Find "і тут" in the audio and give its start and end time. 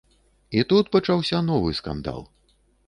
0.59-0.91